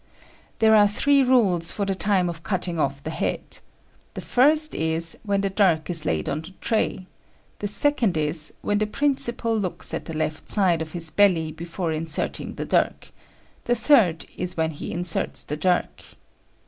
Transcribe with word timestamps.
There 0.57 0.75
are 0.75 0.87
three 0.87 1.21
rules 1.21 1.69
for 1.69 1.85
the 1.85 1.93
time 1.93 2.27
of 2.27 2.41
cutting 2.41 2.79
off 2.79 3.03
the 3.03 3.11
head: 3.11 3.59
the 4.15 4.19
first 4.21 4.73
is 4.73 5.15
when 5.21 5.41
the 5.41 5.49
dirk 5.51 5.91
is 5.91 6.05
laid 6.07 6.27
on 6.27 6.41
the 6.41 6.55
tray; 6.59 7.05
the 7.59 7.67
second 7.67 8.17
is 8.17 8.51
when 8.63 8.79
the 8.79 8.87
principal 8.87 9.55
looks 9.55 9.93
at 9.93 10.05
the 10.05 10.17
left 10.17 10.49
side 10.49 10.81
of 10.81 10.93
his 10.93 11.11
belly 11.11 11.51
before 11.51 11.91
inserting 11.91 12.55
the 12.55 12.65
dirk; 12.65 13.11
the 13.65 13.75
third 13.75 14.25
is 14.35 14.57
when 14.57 14.71
he 14.71 14.91
inserts 14.91 15.43
the 15.43 15.55
dirk. 15.55 16.01